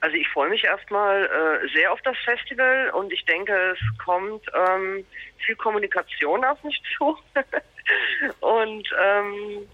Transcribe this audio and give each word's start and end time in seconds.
Also 0.00 0.16
ich 0.16 0.28
freue 0.28 0.50
mich 0.50 0.62
erstmal 0.64 1.24
äh, 1.24 1.68
sehr 1.74 1.92
auf 1.92 2.00
das 2.02 2.16
Festival 2.18 2.90
und 2.90 3.12
ich 3.12 3.24
denke, 3.24 3.52
es 3.74 4.04
kommt 4.04 4.44
ähm, 4.54 5.06
viel 5.38 5.56
Kommunikation 5.56 6.44
auf 6.44 6.62
mich 6.64 6.82
zu. 6.96 7.16
und 8.40 8.88
ähm, 9.00 9.66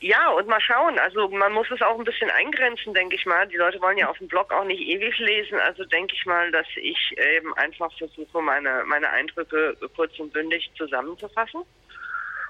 ja, 0.00 0.28
und 0.32 0.48
mal 0.48 0.60
schauen. 0.60 0.98
Also 0.98 1.28
man 1.28 1.52
muss 1.52 1.70
es 1.70 1.80
auch 1.80 1.98
ein 1.98 2.04
bisschen 2.04 2.28
eingrenzen, 2.30 2.92
denke 2.92 3.16
ich 3.16 3.24
mal. 3.24 3.46
Die 3.46 3.56
Leute 3.56 3.80
wollen 3.80 3.96
ja 3.96 4.10
auf 4.10 4.18
dem 4.18 4.28
Blog 4.28 4.52
auch 4.52 4.64
nicht 4.64 4.82
ewig 4.82 5.16
lesen. 5.18 5.58
Also 5.60 5.84
denke 5.84 6.14
ich 6.14 6.26
mal, 6.26 6.50
dass 6.50 6.66
ich 6.76 7.16
eben 7.16 7.54
einfach 7.54 7.90
versuche, 7.96 8.42
meine, 8.42 8.84
meine 8.86 9.08
Eindrücke 9.08 9.76
kurz 9.96 10.18
und 10.18 10.32
bündig 10.32 10.70
zusammenzufassen. 10.76 11.62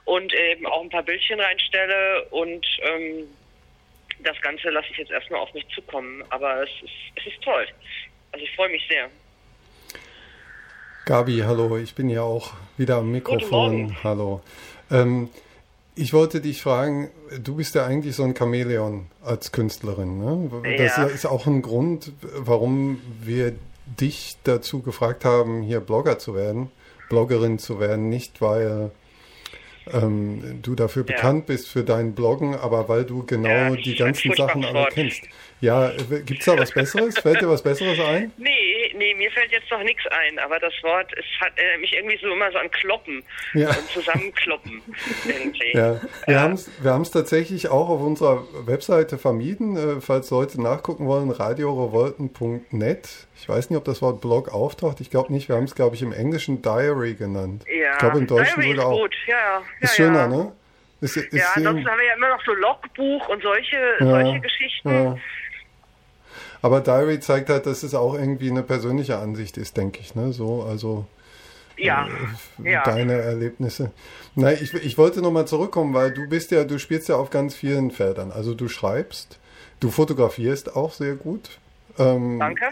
Und 0.05 0.34
eben 0.34 0.66
auch 0.66 0.82
ein 0.82 0.91
paar 0.91 1.05
Bildchen 1.05 1.39
reinstelle 1.39 2.25
und 2.30 2.66
ähm, 2.82 3.29
das 4.25 4.41
Ganze 4.41 4.70
lasse 4.70 4.88
ich 4.91 4.98
jetzt 4.98 5.11
erstmal 5.11 5.40
auf 5.40 5.52
mich 5.54 5.66
zukommen. 5.75 6.25
Aber 6.30 6.62
es 6.62 6.70
ist, 6.82 6.93
es 7.16 7.27
ist 7.32 7.43
toll. 7.43 7.66
Also 8.32 8.45
ich 8.45 8.54
freue 8.57 8.70
mich 8.70 8.82
sehr. 8.89 9.08
Gabi, 11.07 11.43
hallo, 11.44 11.76
ich 11.76 11.94
bin 11.94 12.08
ja 12.08 12.22
auch 12.22 12.54
wieder 12.79 12.96
am 12.96 13.13
Mikrofon. 13.13 13.96
Hallo. 14.02 14.40
Ähm, 14.90 15.29
ich 15.94 16.13
wollte 16.13 16.40
dich 16.40 16.63
fragen, 16.63 17.11
du 17.39 17.57
bist 17.57 17.75
ja 17.75 17.86
eigentlich 17.86 18.16
so 18.16 18.25
ein 18.25 18.35
Chamäleon 18.35 19.07
als 19.22 19.52
Künstlerin. 19.52 20.18
Ne? 20.18 20.77
Das 20.79 20.96
ja. 20.96 21.04
ist 21.04 21.27
auch 21.27 21.46
ein 21.46 21.63
Grund, 21.63 22.13
warum 22.22 23.00
wir 23.21 23.54
dich 23.86 24.36
dazu 24.44 24.80
gefragt 24.80 25.25
haben, 25.25 25.63
hier 25.63 25.80
Blogger 25.80 26.18
zu 26.18 26.35
werden, 26.35 26.71
Bloggerin 27.11 27.58
zu 27.58 27.80
werden. 27.80 28.08
Nicht, 28.08 28.41
weil 28.41 28.91
ähm, 29.93 30.61
du 30.62 30.74
dafür 30.74 31.04
ja. 31.06 31.14
bekannt 31.14 31.46
bist 31.46 31.68
für 31.68 31.84
dein 31.84 32.14
Bloggen, 32.14 32.55
aber 32.55 32.88
weil 32.88 33.05
du 33.05 33.24
genau 33.24 33.48
ja, 33.48 33.70
die 33.70 33.94
ganzen 33.94 34.33
Sachen 34.34 34.64
alle 34.64 34.86
kennst. 34.91 35.22
Ja, 35.60 35.92
gibt 36.27 36.41
es 36.41 36.47
da 36.47 36.58
was 36.58 36.72
Besseres? 36.72 37.19
Fällt 37.19 37.41
dir 37.41 37.48
was 37.48 37.62
Besseres 37.62 37.98
ein? 38.00 38.33
Nee, 38.36 38.50
nee, 38.97 39.14
mir 39.14 39.30
fällt 39.30 39.50
jetzt 39.53 39.70
noch 39.70 39.83
nichts 39.83 40.06
ein, 40.06 40.39
aber 40.39 40.58
das 40.58 40.72
Wort, 40.83 41.12
es 41.12 41.24
hat 41.41 41.52
äh, 41.56 41.78
mich 41.78 41.94
irgendwie 41.94 42.19
so 42.20 42.32
immer 42.32 42.50
so 42.52 42.58
an 42.58 42.70
Kloppen 42.70 43.22
ja. 43.55 43.69
und 43.69 43.91
Zusammenkloppen 43.91 44.82
irgendwie. 45.27 45.72
Ja, 45.72 46.00
wir 46.27 46.34
ja. 46.34 46.41
haben 46.41 47.02
es 47.02 47.10
tatsächlich 47.10 47.69
auch 47.69 47.88
auf 47.88 48.00
unserer 48.00 48.44
Webseite 48.66 49.19
vermieden, 49.19 49.77
äh, 49.77 50.00
falls 50.00 50.30
Leute 50.30 50.60
nachgucken 50.60 51.06
wollen, 51.06 51.30
radiorevolten.net. 51.30 53.08
Ich 53.36 53.48
weiß 53.48 53.70
nicht, 53.70 53.78
ob 53.78 53.84
das 53.84 54.00
Wort 54.00 54.20
Blog 54.20 54.48
auftaucht. 54.48 55.00
Ich 55.00 55.10
glaube 55.10 55.32
nicht. 55.32 55.48
Wir 55.48 55.56
haben 55.56 55.64
es, 55.64 55.74
glaube 55.74 55.97
ich, 55.97 56.02
im 56.02 56.12
Englischen 56.12 56.62
Diary 56.62 57.14
genannt. 57.14 57.64
Ja, 57.66 57.92
ich 57.92 57.98
glaube, 57.98 58.19
im 58.19 58.26
Deutschen 58.26 58.60
Diary 58.60 58.76
sogar 58.76 58.92
ist 58.92 59.00
gut. 59.00 59.16
Ja, 59.26 59.36
ja. 59.36 59.62
Ist 59.80 59.97
schöner, 59.97 60.28
ne? 60.28 60.52
Ist, 61.00 61.16
ist 61.16 61.32
ja, 61.34 61.44
ansonsten 61.54 61.86
haben 61.86 61.98
wir 61.98 62.06
ja 62.06 62.14
immer 62.14 62.30
noch 62.30 62.42
so 62.47 62.54
Logbuch 62.54 63.28
und 63.28 63.42
solche, 63.42 63.76
solche 63.98 64.41
Geschichten. 64.41 65.20
Aber 66.64 66.80
Diary 66.80 67.20
zeigt 67.20 67.50
halt, 67.50 67.66
dass 67.66 67.82
es 67.82 67.94
auch 67.94 68.14
irgendwie 68.14 68.48
eine 68.48 68.62
persönliche 68.62 69.18
Ansicht 69.18 69.58
ist, 69.58 69.76
denke 69.76 70.00
ich. 70.00 70.14
Ne? 70.14 70.32
So, 70.32 70.62
also 70.62 71.04
ja, 71.76 72.08
äh, 72.64 72.72
ja. 72.72 72.82
deine 72.84 73.20
Erlebnisse. 73.20 73.92
Nein, 74.34 74.56
ich, 74.58 74.72
ich 74.72 74.96
wollte 74.96 75.20
nochmal 75.20 75.46
zurückkommen, 75.46 75.92
weil 75.92 76.14
du 76.14 76.26
bist 76.26 76.52
ja, 76.52 76.64
du 76.64 76.78
spielst 76.78 77.10
ja 77.10 77.16
auf 77.16 77.28
ganz 77.28 77.54
vielen 77.54 77.90
Feldern. 77.90 78.32
Also 78.32 78.54
du 78.54 78.68
schreibst, 78.68 79.38
du 79.80 79.90
fotografierst 79.90 80.74
auch 80.74 80.94
sehr 80.94 81.16
gut. 81.16 81.58
Ähm, 81.98 82.38
Danke. 82.38 82.70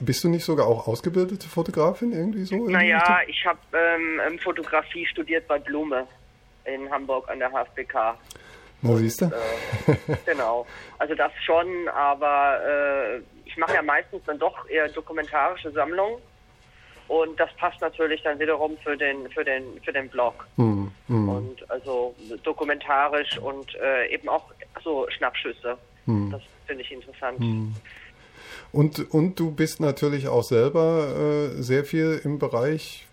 Bist 0.00 0.22
du 0.22 0.28
nicht 0.28 0.44
sogar 0.44 0.68
auch 0.68 0.86
ausgebildete 0.86 1.48
Fotografin 1.48 2.12
irgendwie 2.12 2.44
so? 2.44 2.68
Naja, 2.68 3.22
ich 3.26 3.44
habe 3.44 3.58
ähm, 3.72 4.38
Fotografie 4.38 5.04
studiert 5.04 5.48
bei 5.48 5.58
Blume 5.58 6.06
in 6.64 6.88
Hamburg 6.92 7.28
an 7.28 7.40
der 7.40 7.50
HFBK. 7.50 8.14
Na, 8.82 8.96
siehst 8.96 9.20
du? 9.20 9.26
Äh, 9.26 9.96
genau. 10.26 10.66
Also 10.98 11.14
das 11.14 11.32
schon, 11.44 11.88
aber 11.88 12.60
äh, 12.64 13.20
ich 13.44 13.56
mache 13.56 13.74
ja 13.74 13.82
meistens 13.82 14.22
dann 14.26 14.38
doch 14.38 14.68
eher 14.68 14.88
dokumentarische 14.88 15.70
Sammlungen. 15.72 16.20
Und 17.08 17.40
das 17.40 17.48
passt 17.56 17.80
natürlich 17.80 18.22
dann 18.22 18.38
wiederum 18.38 18.76
für 18.84 18.96
den 18.96 19.30
für 19.30 19.42
den 19.42 19.80
für 19.82 19.92
den 19.92 20.10
Blog. 20.10 20.46
Hm, 20.56 20.92
hm. 21.06 21.28
Und 21.28 21.70
also 21.70 22.14
dokumentarisch 22.42 23.38
und 23.38 23.74
äh, 23.76 24.12
eben 24.12 24.28
auch 24.28 24.44
so 24.84 25.06
Schnappschüsse. 25.08 25.78
Hm. 26.04 26.30
Das 26.30 26.42
finde 26.66 26.82
ich 26.82 26.92
interessant. 26.92 27.38
Hm. 27.38 27.74
Und, 28.70 29.14
und 29.14 29.40
du 29.40 29.50
bist 29.50 29.80
natürlich 29.80 30.28
auch 30.28 30.42
selber 30.42 31.48
äh, 31.56 31.62
sehr 31.62 31.84
viel 31.84 32.20
im 32.22 32.38
Bereich 32.38 33.06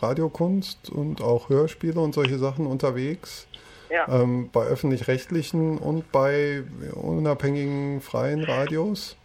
Radiokunst 0.00 0.88
und 0.88 1.20
auch 1.20 1.48
Hörspiele 1.48 2.00
und 2.00 2.14
solche 2.14 2.38
Sachen 2.38 2.66
unterwegs. 2.66 3.48
Ja. 3.90 4.06
Ähm, 4.08 4.50
bei 4.52 4.62
öffentlich-rechtlichen 4.62 5.78
und 5.78 6.12
bei 6.12 6.62
unabhängigen 6.94 8.00
freien 8.00 8.44
Radios? 8.44 9.16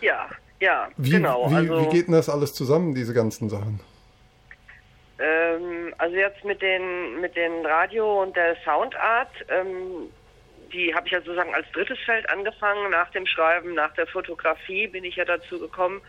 Ja, 0.00 0.28
ja, 0.60 0.88
wie, 0.96 1.10
genau. 1.10 1.50
Wie, 1.50 1.54
also, 1.54 1.80
wie 1.80 1.88
geht 1.90 2.06
denn 2.06 2.14
das 2.14 2.28
alles 2.28 2.54
zusammen, 2.54 2.94
diese 2.94 3.12
ganzen 3.12 3.50
Sachen? 3.50 3.80
Ähm, 5.18 5.94
also 5.98 6.16
jetzt 6.16 6.44
mit 6.44 6.62
den, 6.62 7.20
mit 7.20 7.36
den 7.36 7.64
Radio 7.66 8.22
und 8.22 8.34
der 8.34 8.56
Soundart, 8.64 9.30
ähm, 9.48 10.10
die 10.72 10.94
habe 10.94 11.06
ich 11.06 11.12
ja 11.12 11.20
sozusagen 11.20 11.54
als 11.54 11.70
drittes 11.72 11.98
Feld 12.04 12.28
angefangen. 12.30 12.90
Nach 12.90 13.10
dem 13.10 13.26
Schreiben, 13.26 13.74
nach 13.74 13.94
der 13.94 14.06
Fotografie 14.06 14.88
bin 14.88 15.04
ich 15.04 15.16
ja 15.16 15.24
dazu 15.24 15.58
gekommen, 15.58 16.00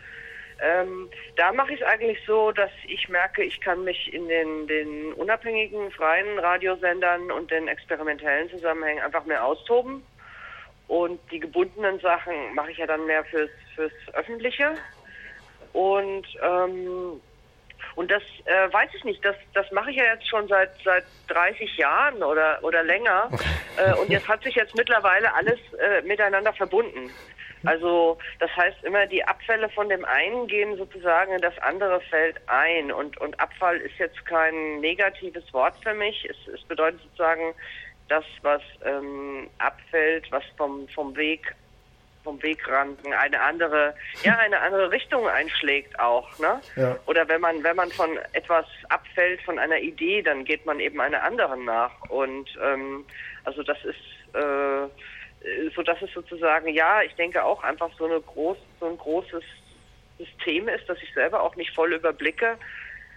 ähm, 0.60 1.10
da 1.36 1.52
mache 1.52 1.74
ich 1.74 1.80
es 1.80 1.86
eigentlich 1.86 2.18
so, 2.26 2.50
dass 2.52 2.70
ich 2.86 3.08
merke, 3.08 3.42
ich 3.42 3.60
kann 3.60 3.84
mich 3.84 4.12
in 4.12 4.26
den, 4.28 4.66
den 4.66 5.12
unabhängigen, 5.12 5.90
freien 5.90 6.38
Radiosendern 6.38 7.30
und 7.30 7.50
den 7.50 7.68
experimentellen 7.68 8.48
Zusammenhängen 8.50 9.02
einfach 9.02 9.24
mehr 9.26 9.44
austoben. 9.44 10.02
Und 10.88 11.20
die 11.30 11.40
gebundenen 11.40 11.98
Sachen 12.00 12.54
mache 12.54 12.70
ich 12.70 12.78
ja 12.78 12.86
dann 12.86 13.06
mehr 13.06 13.24
fürs, 13.24 13.50
fürs 13.74 13.92
Öffentliche. 14.14 14.74
Und 15.72 16.26
ähm, 16.42 17.20
und 17.94 18.10
das 18.10 18.22
äh, 18.44 18.72
weiß 18.72 18.90
ich 18.94 19.04
nicht, 19.04 19.24
das, 19.24 19.36
das 19.54 19.70
mache 19.72 19.90
ich 19.90 19.96
ja 19.96 20.04
jetzt 20.04 20.28
schon 20.28 20.46
seit 20.48 20.70
seit 20.84 21.04
30 21.28 21.76
Jahren 21.76 22.22
oder 22.22 22.58
oder 22.62 22.82
länger. 22.82 23.30
Äh, 23.78 23.92
und 23.92 24.08
jetzt 24.08 24.26
hat 24.26 24.42
sich 24.42 24.54
jetzt 24.54 24.74
mittlerweile 24.74 25.34
alles 25.34 25.58
äh, 25.74 26.00
miteinander 26.00 26.50
verbunden. 26.54 27.10
Also 27.66 28.18
das 28.38 28.50
heißt 28.56 28.84
immer, 28.84 29.06
die 29.06 29.24
Abfälle 29.24 29.68
von 29.70 29.88
dem 29.88 30.04
einen 30.04 30.46
gehen 30.46 30.76
sozusagen 30.76 31.32
in 31.32 31.40
das 31.40 31.56
andere 31.58 32.00
Feld 32.00 32.36
ein. 32.46 32.92
Und, 32.92 33.18
und 33.18 33.38
Abfall 33.40 33.76
ist 33.78 33.98
jetzt 33.98 34.24
kein 34.26 34.80
negatives 34.80 35.52
Wort 35.52 35.74
für 35.82 35.94
mich. 35.94 36.28
Es, 36.28 36.54
es 36.54 36.62
bedeutet 36.64 37.00
sozusagen 37.02 37.54
das, 38.08 38.24
was 38.42 38.62
ähm, 38.84 39.50
abfällt, 39.58 40.30
was 40.30 40.44
vom, 40.56 40.88
vom 40.88 41.16
Weg 41.16 41.54
vom 42.22 42.42
Wegrand 42.42 42.98
eine 43.06 43.40
andere, 43.40 43.94
ja, 44.24 44.36
eine 44.38 44.58
andere 44.58 44.90
Richtung 44.90 45.28
einschlägt 45.28 45.96
auch, 46.00 46.36
ne? 46.40 46.60
Ja. 46.74 46.96
Oder 47.06 47.28
wenn 47.28 47.40
man, 47.40 47.62
wenn 47.62 47.76
man 47.76 47.92
von 47.92 48.18
etwas 48.32 48.66
abfällt, 48.88 49.40
von 49.42 49.60
einer 49.60 49.78
Idee, 49.78 50.22
dann 50.22 50.44
geht 50.44 50.66
man 50.66 50.80
eben 50.80 51.00
einer 51.00 51.22
anderen 51.22 51.64
nach. 51.64 51.92
Und 52.08 52.48
ähm, 52.60 53.04
also 53.44 53.62
das 53.62 53.78
ist 53.84 54.34
äh, 54.34 54.84
äh, 54.84 54.88
so 55.74 55.82
dass 55.82 56.00
es 56.02 56.12
sozusagen, 56.12 56.68
ja, 56.68 57.02
ich 57.02 57.14
denke 57.14 57.44
auch 57.44 57.62
einfach 57.62 57.90
so, 57.98 58.06
eine 58.06 58.20
groß, 58.20 58.56
so 58.80 58.86
ein 58.86 58.98
großes 58.98 59.44
System 60.18 60.68
ist, 60.68 60.88
das 60.88 60.98
ich 61.02 61.12
selber 61.14 61.42
auch 61.42 61.56
nicht 61.56 61.74
voll 61.74 61.92
überblicke. 61.92 62.58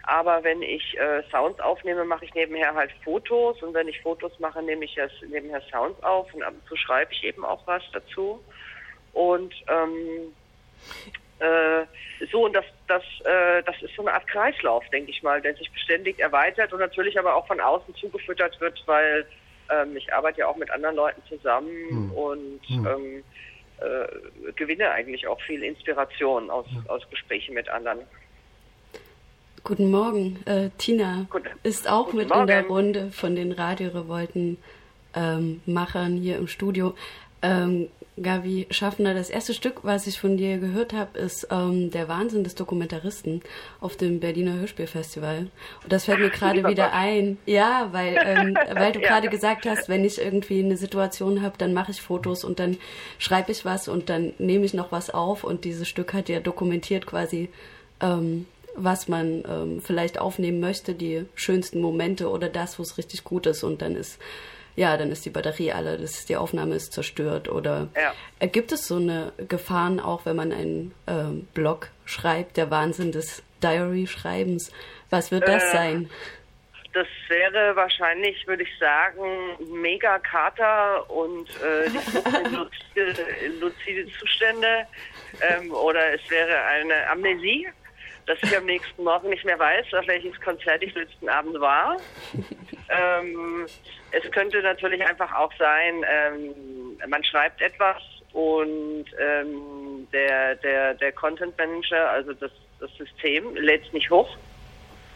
Aber 0.04 0.44
wenn 0.44 0.62
ich 0.62 0.98
äh, 0.98 1.24
Sounds 1.30 1.60
aufnehme, 1.60 2.04
mache 2.04 2.26
ich 2.26 2.34
nebenher 2.34 2.74
halt 2.74 2.92
Fotos 3.04 3.62
und 3.62 3.74
wenn 3.74 3.88
ich 3.88 4.02
Fotos 4.02 4.38
mache, 4.40 4.62
nehme 4.64 4.86
ich 4.86 4.96
das 4.96 5.12
nebenher 5.30 5.62
Sounds 5.72 6.02
auf 6.04 6.34
und 6.34 6.44
ab 6.44 6.54
und 6.54 6.68
zu 6.68 6.76
schreibe 6.76 7.12
ich 7.14 7.24
eben 7.24 7.46
auch 7.46 7.66
was 7.68 7.84
dazu. 7.94 8.44
Und 9.14 9.54
ähm, 9.68 10.34
äh, 11.40 11.86
so 12.32 12.46
und 12.46 12.54
das 12.54 12.66
das 12.88 13.04
äh, 13.24 13.62
das 13.64 13.82
ist 13.82 13.96
so 13.96 14.02
eine 14.02 14.14
Art 14.14 14.28
Kreislauf, 14.28 14.84
denke 14.90 15.12
ich 15.12 15.22
mal, 15.22 15.42
der 15.42 15.56
sich 15.56 15.72
beständig 15.72 16.20
erweitert 16.20 16.74
und 16.74 16.80
natürlich 16.80 17.20
aber 17.20 17.36
auch 17.36 17.48
von 17.48 17.60
außen 17.60 17.94
zugefüttert 17.96 18.60
wird, 18.60 18.82
weil 18.88 19.26
ähm, 19.70 19.96
ich 19.96 20.12
arbeite 20.14 20.40
ja 20.40 20.48
auch 20.48 20.58
mit 20.58 20.72
anderen 20.72 20.96
Leuten 20.96 21.22
zusammen 21.28 21.70
hm. 21.90 22.12
und 22.12 22.62
hm. 22.68 22.88
Ähm, 22.88 23.24
äh, 23.80 24.52
gewinne 24.56 24.90
eigentlich 24.92 25.28
auch 25.28 25.40
viel 25.42 25.64
Inspiration 25.64 26.50
aus, 26.50 26.66
ja. 26.70 26.82
aus 26.92 27.08
Gesprächen 27.10 27.54
mit 27.54 27.70
anderen. 27.70 28.00
Guten 29.64 29.90
Morgen. 29.90 30.44
Äh, 30.46 30.70
Tina 30.78 31.28
Guten. 31.30 31.48
ist 31.64 31.90
auch 31.90 32.08
Guten 32.08 32.18
mit 32.18 32.28
Morgen. 32.30 32.42
in 32.42 32.48
der 32.48 32.66
Runde 32.66 33.12
von 33.12 33.36
den 33.36 33.52
Radiorevolten-Machern 33.52 36.16
ähm, 36.16 36.22
hier 36.22 36.38
im 36.38 36.48
Studio. 36.48 36.96
Ähm, 37.42 37.90
Gabi 38.22 38.68
Schaffner, 38.70 39.14
das 39.14 39.30
erste 39.30 39.54
Stück, 39.54 39.84
was 39.84 40.08
ich 40.08 40.20
von 40.20 40.38
dir 40.38 40.58
gehört 40.58 40.94
habe, 40.94 41.18
ist 41.18 41.48
ähm, 41.52 41.92
Der 41.92 42.08
Wahnsinn 42.08 42.44
des 42.44 42.56
Dokumentaristen 42.56 43.42
auf 43.80 43.96
dem 43.96 44.20
Berliner 44.20 44.54
Hörspielfestival. 44.54 45.50
Und 45.84 45.92
das 45.92 46.06
fällt 46.06 46.20
mir 46.20 46.30
gerade 46.30 46.68
wieder 46.68 46.94
ein. 46.94 47.38
Ja, 47.46 47.90
weil, 47.92 48.18
ähm, 48.24 48.58
weil 48.74 48.92
du 48.92 49.02
ja. 49.02 49.08
gerade 49.08 49.30
gesagt 49.30 49.66
hast, 49.66 49.90
wenn 49.90 50.04
ich 50.04 50.20
irgendwie 50.20 50.64
eine 50.64 50.78
Situation 50.78 51.42
habe, 51.42 51.58
dann 51.58 51.74
mache 51.74 51.92
ich 51.92 52.02
Fotos 52.02 52.44
und 52.44 52.60
dann 52.60 52.78
schreibe 53.18 53.52
ich 53.52 53.66
was 53.66 53.88
und 53.88 54.10
dann 54.10 54.34
nehme 54.38 54.66
ich 54.66 54.74
noch 54.74 54.92
was 54.92 55.10
auf. 55.10 55.44
Und 55.44 55.66
dieses 55.66 55.88
Stück 55.88 56.14
hat 56.14 56.30
ja 56.30 56.40
dokumentiert 56.40 57.06
quasi, 57.06 57.50
ähm, 58.02 58.46
was 58.76 59.08
man 59.08 59.44
ähm, 59.48 59.82
vielleicht 59.82 60.20
aufnehmen 60.20 60.60
möchte, 60.60 60.94
die 60.94 61.26
schönsten 61.36 61.82
Momente 61.82 62.30
oder 62.30 62.50
das, 62.50 62.80
wo 62.80 62.84
es 62.84 62.98
richtig 62.98 63.24
gut 63.24 63.46
ist. 63.46 63.64
Und 63.64 63.82
dann 63.82 63.96
ist 63.96 64.20
ja, 64.80 64.96
dann 64.96 65.12
ist 65.12 65.26
die 65.26 65.30
Batterie 65.30 65.74
alle, 65.74 65.98
das, 65.98 66.26
die 66.26 66.38
Aufnahme 66.38 66.74
ist 66.74 66.94
zerstört. 66.94 67.50
Oder 67.50 67.90
ja. 67.98 68.48
gibt 68.48 68.72
es 68.72 68.88
so 68.88 68.96
eine 68.96 69.34
Gefahren 69.50 70.00
auch, 70.00 70.26
wenn 70.26 70.38
man 70.38 70.54
einen 70.54 70.96
ähm, 71.06 71.50
Blog 71.54 71.90
schreibt, 72.06 72.56
der 72.56 72.72
Wahnsinn 72.72 73.12
des 73.12 73.44
Diary-Schreibens? 73.62 74.72
Was 75.10 75.32
wird 75.32 75.50
das 75.50 75.66
äh, 75.66 75.72
sein? 75.74 76.10
Das 76.94 77.08
wäre 77.28 77.76
wahrscheinlich, 77.76 78.48
würde 78.48 78.64
ich 78.64 78.70
sagen, 78.80 79.58
mega 79.82 80.18
Kater 80.20 81.10
und 81.10 81.50
äh, 81.62 81.90
luzide, 82.50 83.26
luzide 83.60 84.10
Zustände. 84.18 84.88
Ähm, 85.42 85.74
oder 85.74 86.14
es 86.14 86.22
wäre 86.30 86.58
eine 86.64 87.06
Amnesie, 87.10 87.68
dass 88.30 88.38
ich 88.44 88.56
am 88.56 88.66
nächsten 88.66 89.04
Morgen 89.04 89.30
nicht 89.30 89.44
mehr 89.44 89.58
weiß, 89.58 89.94
auf 89.94 90.08
welches 90.08 90.40
Konzert 90.40 90.84
ich 90.84 90.94
letzten 90.94 91.28
Abend 91.28 91.60
war. 91.60 91.98
ähm, 92.90 93.66
es 94.12 94.32
könnte 94.32 94.62
natürlich 94.62 95.06
einfach 95.06 95.34
auch 95.34 95.52
sein, 95.58 96.06
ähm, 96.08 97.10
man 97.10 97.24
schreibt 97.24 97.62
etwas 97.62 97.98
und 98.34 99.06
ähm, 99.20 100.08
der, 100.14 100.56
der, 100.56 100.94
der 100.94 101.12
Content 101.12 101.58
Manager, 101.58 102.10
also 102.12 102.34
das, 102.34 102.52
das 102.80 102.92
System, 102.96 103.56
lädt 103.56 103.86
es 103.86 103.94
nicht 103.94 104.10
hoch 104.10 104.38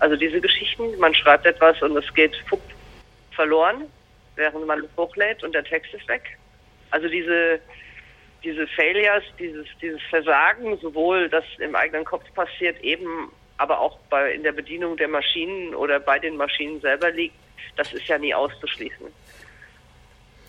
also 0.04 0.18
diese 0.18 0.42
Geschichten, 0.42 1.00
man 1.00 1.16
schreibt 1.16 1.46
etwas 1.46 1.82
und 1.82 1.96
es 1.96 2.14
geht 2.14 2.36
fupp, 2.50 2.62
verloren, 3.32 3.86
während 4.36 4.68
man 4.68 4.80
es 4.80 4.90
hochlädt 4.98 5.44
und 5.46 5.56
der 5.56 5.64
Text 5.64 5.94
ist 5.94 6.06
weg. 6.10 6.38
Also 6.92 7.08
diese, 7.08 7.60
diese 8.44 8.68
Failures, 8.68 9.24
dieses, 9.40 9.68
dieses 9.82 10.02
Versagen, 10.10 10.78
sowohl 10.80 11.30
das 11.30 11.46
im 11.60 11.76
eigenen 11.76 12.06
Kopf 12.06 12.24
passiert, 12.34 12.82
eben 12.82 13.32
aber 13.58 13.80
auch 13.80 13.98
bei, 14.10 14.34
in 14.34 14.44
der 14.44 14.52
Bedienung 14.52 14.98
der 14.98 15.08
Maschinen 15.08 15.74
oder 15.76 16.00
bei 16.00 16.20
den 16.20 16.36
Maschinen 16.36 16.82
selber 16.82 17.12
liegt, 17.12 17.36
das 17.76 17.94
ist 17.94 18.08
ja 18.08 18.18
nie 18.18 18.34
auszuschließen. 18.34 19.08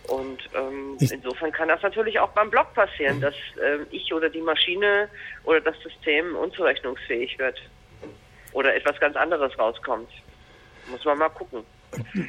Und 0.08 0.50
ähm, 0.54 0.98
insofern 1.00 1.50
kann 1.52 1.68
das 1.68 1.80
natürlich 1.82 2.18
auch 2.18 2.30
beim 2.30 2.50
Blog 2.50 2.74
passieren, 2.74 3.20
dass 3.20 3.34
äh, 3.62 3.78
ich 3.90 4.12
oder 4.12 4.28
die 4.28 4.42
Maschine 4.42 5.08
oder 5.44 5.60
das 5.60 5.78
System 5.80 6.36
unzurechnungsfähig 6.36 7.38
wird 7.38 7.58
oder 8.52 8.74
etwas 8.74 9.00
ganz 9.00 9.16
anderes 9.16 9.58
rauskommt. 9.58 10.10
Muss 10.90 11.04
man 11.04 11.18
mal 11.18 11.30
gucken. 11.30 11.64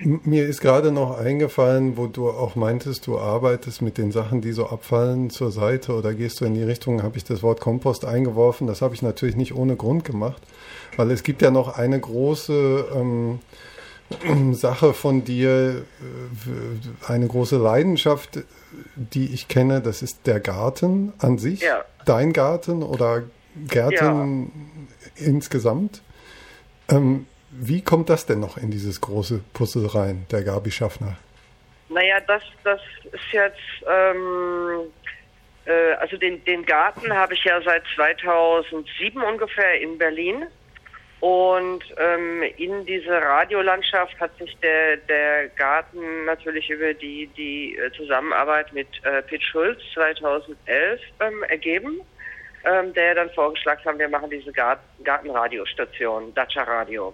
Mir 0.04 0.46
ist 0.46 0.62
gerade 0.62 0.92
noch 0.92 1.18
eingefallen, 1.18 1.98
wo 1.98 2.08
du 2.08 2.30
auch 2.30 2.56
meintest, 2.56 3.08
du 3.08 3.18
arbeitest 3.20 3.82
mit 3.82 3.98
den 3.98 4.12
Sachen, 4.12 4.42
die 4.42 4.52
so 4.52 4.68
abfallen 4.68 5.30
zur 5.30 5.52
Seite 5.52 5.94
oder 5.94 6.14
gehst 6.14 6.42
du 6.42 6.46
in 6.46 6.54
die 6.54 6.64
Richtung, 6.64 7.04
habe 7.04 7.18
ich 7.18 7.24
das 7.24 7.44
Wort 7.44 7.62
Kompost 7.62 8.06
eingeworfen. 8.06 8.68
Das 8.68 8.82
habe 8.82 8.94
ich 8.96 9.02
natürlich 9.02 9.36
nicht 9.36 9.56
ohne 9.56 9.76
Grund 9.76 10.04
gemacht, 10.04 10.42
weil 10.98 11.12
es 11.12 11.24
gibt 11.24 11.42
ja 11.42 11.52
noch 11.52 11.78
eine 11.78 12.00
große 12.00 12.86
ähm, 12.94 13.40
Sache 14.54 14.94
von 14.94 15.24
dir, 15.24 15.84
äh, 17.08 17.08
eine 17.08 17.28
große 17.28 17.58
Leidenschaft, 17.58 18.40
die 18.96 19.34
ich 19.34 19.48
kenne, 19.48 19.82
das 19.82 20.02
ist 20.02 20.28
der 20.28 20.40
Garten 20.40 21.14
an 21.20 21.38
sich. 21.38 21.62
Ja. 21.62 21.84
Dein 22.06 22.34
Garten 22.34 22.84
oder 22.84 23.24
Gärten 23.68 24.52
ja. 25.18 25.26
insgesamt? 25.28 26.02
Ähm, 26.90 27.26
wie 27.60 27.84
kommt 27.84 28.10
das 28.10 28.26
denn 28.26 28.40
noch 28.40 28.58
in 28.58 28.72
dieses 28.72 29.02
große 29.02 29.42
Puzzle 29.54 29.88
rein, 29.88 30.26
der 30.32 30.44
Gabi 30.44 30.72
Schaffner? 30.72 31.18
Naja, 31.90 32.20
das, 32.28 32.44
das 32.64 32.82
ist 33.12 33.32
jetzt, 33.32 33.60
ähm, 33.88 34.92
äh, 35.66 35.94
also 35.94 36.18
den, 36.18 36.44
den 36.46 36.66
Garten 36.66 37.14
habe 37.14 37.34
ich 37.34 37.44
ja 37.44 37.62
seit 37.62 37.84
2007 37.96 39.22
ungefähr 39.22 39.80
in 39.82 39.98
Berlin. 39.98 40.46
Und 41.22 41.84
ähm, 41.98 42.44
in 42.58 42.86
diese 42.86 43.10
Radiolandschaft 43.10 44.20
hat 44.20 44.38
sich 44.38 44.56
der, 44.58 44.98
der 44.98 45.48
Garten 45.50 46.26
natürlich 46.26 46.70
über 46.70 46.94
die, 46.94 47.28
die 47.38 47.78
äh, 47.78 47.92
Zusammenarbeit 47.94 48.74
mit 48.74 48.88
äh, 49.04 49.22
Pete 49.24 49.44
Schulz 49.44 49.80
2011 49.94 51.02
ähm, 51.22 51.44
ergeben 51.44 52.02
ähm, 52.66 52.94
der 52.94 53.16
dann 53.16 53.30
vorgeschlagen 53.32 53.82
hat, 53.86 54.00
wir 54.00 54.10
machen 54.10 54.30
diese 54.30 54.52
Garten 54.52 55.04
Gartenradiostation, 55.04 56.34
Dacia 56.34 56.64
Radio. 56.64 57.14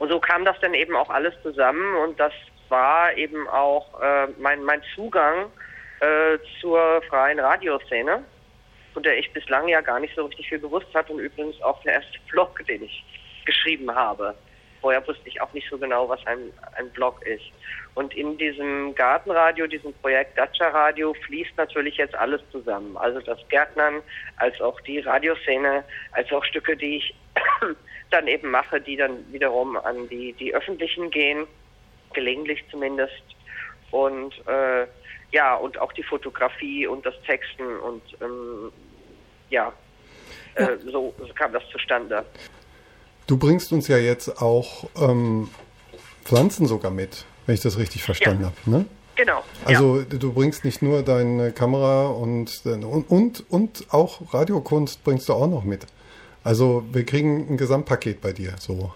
Und 0.00 0.08
so 0.08 0.18
kam 0.18 0.46
das 0.46 0.58
dann 0.60 0.72
eben 0.72 0.96
auch 0.96 1.10
alles 1.10 1.34
zusammen 1.42 1.94
und 1.96 2.18
das 2.18 2.32
war 2.70 3.14
eben 3.16 3.46
auch 3.48 4.00
äh, 4.00 4.28
mein, 4.38 4.64
mein 4.64 4.82
Zugang 4.94 5.52
äh, 6.00 6.38
zur 6.58 7.02
freien 7.02 7.38
Radioszene, 7.38 8.24
von 8.94 9.02
der 9.02 9.18
ich 9.18 9.30
bislang 9.34 9.68
ja 9.68 9.82
gar 9.82 10.00
nicht 10.00 10.16
so 10.16 10.24
richtig 10.24 10.48
viel 10.48 10.58
gewusst 10.58 10.86
hatte 10.94 11.12
und 11.12 11.18
übrigens 11.18 11.60
auch 11.60 11.82
der 11.82 11.94
erste 11.94 12.18
Blog, 12.30 12.58
den 12.66 12.82
ich 12.82 13.04
geschrieben 13.44 13.94
habe. 13.94 14.34
Vorher 14.80 15.06
wusste 15.06 15.28
ich 15.28 15.38
auch 15.42 15.52
nicht 15.52 15.68
so 15.68 15.76
genau, 15.76 16.08
was 16.08 16.26
ein, 16.26 16.50
ein 16.76 16.88
Blog 16.92 17.20
ist. 17.26 17.44
Und 17.94 18.14
in 18.14 18.38
diesem 18.38 18.94
Gartenradio, 18.94 19.66
diesem 19.66 19.92
Projekt 19.94 20.38
Dacia 20.38 20.68
Radio, 20.68 21.12
fließt 21.26 21.58
natürlich 21.58 21.98
jetzt 21.98 22.14
alles 22.14 22.40
zusammen. 22.50 22.96
Also 22.96 23.20
das 23.20 23.38
Gärtnern, 23.50 24.00
als 24.36 24.58
auch 24.62 24.80
die 24.80 25.00
Radioszene, 25.00 25.84
als 26.12 26.32
auch 26.32 26.44
Stücke, 26.46 26.74
die 26.74 26.96
ich 26.96 27.14
dann 28.10 28.26
eben 28.26 28.50
mache, 28.50 28.80
die 28.80 28.96
dann 28.96 29.30
wiederum 29.32 29.76
an 29.76 30.08
die, 30.08 30.32
die 30.34 30.54
Öffentlichen 30.54 31.10
gehen, 31.10 31.46
gelegentlich 32.12 32.64
zumindest. 32.70 33.22
Und 33.90 34.34
äh, 34.46 34.86
ja, 35.32 35.54
und 35.54 35.78
auch 35.78 35.92
die 35.92 36.02
Fotografie 36.02 36.86
und 36.86 37.06
das 37.06 37.14
Texten 37.26 37.78
und 37.78 38.02
ähm, 38.20 38.72
ja, 39.48 39.72
äh, 40.54 40.62
ja. 40.62 40.78
So, 40.90 41.14
so 41.18 41.32
kam 41.34 41.52
das 41.52 41.62
zustande. 41.70 42.24
Du 43.26 43.36
bringst 43.36 43.72
uns 43.72 43.86
ja 43.88 43.98
jetzt 43.98 44.42
auch 44.42 44.88
ähm, 44.96 45.50
Pflanzen 46.24 46.66
sogar 46.66 46.90
mit 46.90 47.24
wenn 47.50 47.54
ich 47.54 47.62
das 47.62 47.78
richtig 47.78 48.04
verstanden 48.04 48.42
ja. 48.42 48.48
habe. 48.48 48.70
Ne? 48.70 48.84
Genau. 49.16 49.42
Also 49.64 49.98
ja. 49.98 50.04
du 50.04 50.32
bringst 50.32 50.64
nicht 50.64 50.82
nur 50.82 51.02
deine 51.02 51.50
Kamera 51.50 52.06
und, 52.06 52.62
und, 52.64 53.10
und, 53.10 53.50
und 53.50 53.86
auch 53.90 54.32
Radiokunst 54.32 55.02
bringst 55.02 55.28
du 55.28 55.32
auch 55.32 55.48
noch 55.48 55.64
mit. 55.64 55.84
Also 56.44 56.84
wir 56.92 57.04
kriegen 57.04 57.46
ein 57.50 57.56
Gesamtpaket 57.56 58.20
bei 58.20 58.32
dir, 58.32 58.54
so. 58.58 58.92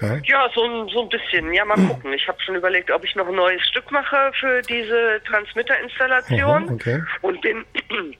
Ja, 0.00 0.16
ja 0.24 0.50
so, 0.54 0.62
ein, 0.64 0.88
so 0.88 1.02
ein 1.02 1.08
bisschen. 1.08 1.52
Ja, 1.52 1.64
mal 1.64 1.76
gucken. 1.76 2.12
Ich 2.12 2.26
habe 2.28 2.38
schon 2.42 2.54
überlegt, 2.54 2.90
ob 2.90 3.04
ich 3.04 3.14
noch 3.16 3.28
ein 3.28 3.34
neues 3.34 3.62
Stück 3.66 3.90
mache 3.90 4.30
für 4.38 4.62
diese 4.62 5.20
Transmitterinstallation. 5.26 6.70
Okay. 6.70 7.02
Und 7.22 7.40
bin 7.40 7.64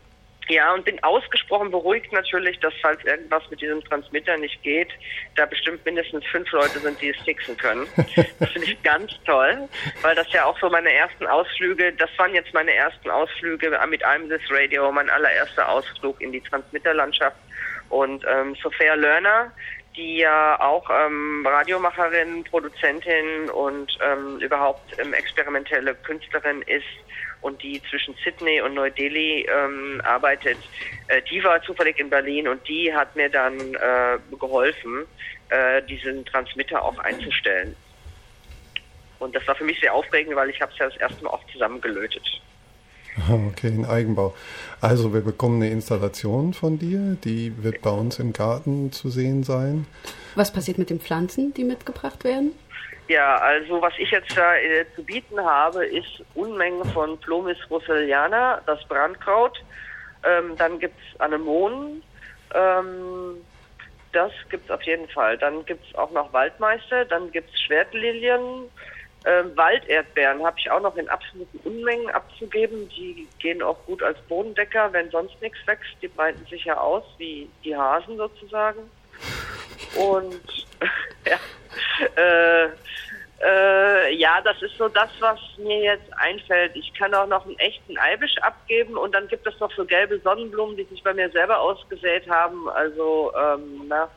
ja, 0.48 0.72
und 0.74 0.84
bin 0.84 1.02
ausgesprochen 1.02 1.70
beruhigt 1.70 2.12
natürlich, 2.12 2.58
dass 2.60 2.72
falls 2.80 3.02
irgendwas 3.04 3.42
mit 3.50 3.60
diesem 3.60 3.82
Transmitter 3.84 4.36
nicht 4.36 4.62
geht, 4.62 4.88
da 5.34 5.46
bestimmt 5.46 5.84
mindestens 5.84 6.24
fünf 6.26 6.50
Leute 6.52 6.78
sind, 6.78 7.00
die 7.00 7.10
es 7.10 7.18
fixen 7.22 7.56
können. 7.56 7.86
Das 8.38 8.50
finde 8.50 8.68
ich 8.68 8.82
ganz 8.82 9.12
toll, 9.24 9.68
weil 10.02 10.14
das 10.14 10.30
ja 10.32 10.44
auch 10.44 10.58
so 10.58 10.68
meine 10.68 10.92
ersten 10.92 11.26
Ausflüge, 11.26 11.92
das 11.92 12.10
waren 12.18 12.34
jetzt 12.34 12.52
meine 12.54 12.72
ersten 12.72 13.10
Ausflüge 13.10 13.70
mit 13.88 14.04
einem 14.04 14.28
des 14.28 14.42
Radio, 14.50 14.90
mein 14.92 15.08
allererster 15.10 15.68
Ausflug 15.68 16.20
in 16.20 16.32
die 16.32 16.40
Transmitterlandschaft. 16.40 17.36
Und 17.88 18.24
ähm, 18.28 18.54
Sophia 18.62 18.94
Lerner, 18.94 19.52
die 19.96 20.18
ja 20.18 20.60
auch 20.60 20.88
ähm, 20.90 21.46
Radiomacherin, 21.46 22.44
Produzentin 22.44 23.50
und 23.50 23.96
ähm, 24.02 24.38
überhaupt 24.38 24.98
ähm, 24.98 25.14
experimentelle 25.14 25.94
Künstlerin 25.94 26.62
ist, 26.62 26.84
und 27.46 27.62
die 27.62 27.80
zwischen 27.88 28.14
Sydney 28.24 28.60
und 28.60 28.74
Neu-Delhi 28.74 29.46
ähm, 29.48 30.00
arbeitet, 30.04 30.58
äh, 31.06 31.22
die 31.30 31.42
war 31.44 31.62
zufällig 31.62 31.96
in 32.00 32.10
Berlin 32.10 32.48
und 32.48 32.66
die 32.68 32.92
hat 32.92 33.14
mir 33.14 33.30
dann 33.30 33.56
äh, 33.74 34.18
geholfen, 34.36 35.04
äh, 35.50 35.80
diesen 35.82 36.24
Transmitter 36.24 36.82
auch 36.82 36.98
einzustellen. 36.98 37.76
Und 39.20 39.34
das 39.36 39.46
war 39.46 39.54
für 39.54 39.64
mich 39.64 39.78
sehr 39.80 39.94
aufregend, 39.94 40.34
weil 40.34 40.50
ich 40.50 40.60
habe 40.60 40.72
es 40.72 40.78
ja 40.78 40.86
das 40.86 40.96
erste 40.96 41.22
Mal 41.24 41.30
auch 41.30 41.46
zusammengelötet. 41.52 42.24
Okay, 43.30 43.68
in 43.68 43.86
Eigenbau. 43.86 44.34
Also 44.82 45.14
wir 45.14 45.22
bekommen 45.22 45.62
eine 45.62 45.72
Installation 45.72 46.52
von 46.52 46.78
dir, 46.78 47.16
die 47.24 47.62
wird 47.62 47.80
bei 47.80 47.88
uns 47.88 48.18
im 48.18 48.34
Garten 48.34 48.92
zu 48.92 49.08
sehen 49.08 49.42
sein. 49.42 49.86
Was 50.34 50.52
passiert 50.52 50.76
mit 50.76 50.90
den 50.90 51.00
Pflanzen, 51.00 51.54
die 51.54 51.64
mitgebracht 51.64 52.24
werden? 52.24 52.52
Ja, 53.08 53.38
also 53.38 53.80
was 53.80 53.94
ich 53.98 54.10
jetzt 54.10 54.36
da 54.36 54.56
äh, 54.56 54.84
zu 54.96 55.04
bieten 55.04 55.40
habe, 55.40 55.86
ist 55.86 56.24
Unmengen 56.34 56.84
von 56.86 57.18
Plomis 57.18 57.58
russelliana, 57.70 58.60
das 58.66 58.82
Brandkraut. 58.88 59.62
Ähm, 60.24 60.56
dann 60.56 60.80
gibt's 60.80 61.04
Anemonen. 61.20 62.02
Ähm, 62.52 63.44
das 64.12 64.32
gibt's 64.50 64.70
auf 64.70 64.82
jeden 64.82 65.08
Fall. 65.08 65.38
Dann 65.38 65.64
gibt's 65.66 65.94
auch 65.94 66.10
noch 66.10 66.32
Waldmeister, 66.32 67.04
dann 67.04 67.30
gibt's 67.30 67.60
Schwertlilien. 67.60 68.70
Ähm, 69.24 69.56
Walderdbeeren 69.56 70.44
habe 70.44 70.58
ich 70.58 70.70
auch 70.70 70.80
noch 70.80 70.96
in 70.96 71.08
absoluten 71.08 71.58
Unmengen 71.64 72.10
abzugeben. 72.10 72.88
Die 72.88 73.28
gehen 73.38 73.62
auch 73.62 73.84
gut 73.84 74.02
als 74.02 74.18
Bodendecker, 74.28 74.92
wenn 74.92 75.10
sonst 75.10 75.40
nichts 75.42 75.58
wächst. 75.66 75.96
Die 76.02 76.08
breiten 76.08 76.44
sich 76.46 76.64
ja 76.64 76.78
aus 76.78 77.04
wie 77.18 77.50
die 77.62 77.76
Hasen 77.76 78.16
sozusagen. 78.16 78.90
Und 79.96 80.40
ja, 81.26 81.38
äh, 82.16 82.68
äh, 83.44 84.14
ja, 84.14 84.40
das 84.42 84.60
ist 84.62 84.76
so 84.78 84.88
das, 84.88 85.10
was 85.20 85.38
mir 85.58 85.78
jetzt 85.78 86.10
einfällt. 86.16 86.74
Ich 86.74 86.92
kann 86.94 87.14
auch 87.14 87.26
noch 87.26 87.44
einen 87.44 87.58
echten 87.58 87.98
Eibisch 87.98 88.36
abgeben 88.38 88.96
und 88.96 89.14
dann 89.14 89.28
gibt 89.28 89.46
es 89.46 89.58
noch 89.60 89.70
so 89.72 89.84
gelbe 89.84 90.18
Sonnenblumen, 90.20 90.76
die 90.76 90.84
sich 90.84 91.02
bei 91.02 91.12
mir 91.12 91.30
selber 91.30 91.60
ausgesät 91.60 92.28
haben. 92.28 92.68
Also, 92.70 93.32
ähm, 93.36 93.84
na, 93.88 94.08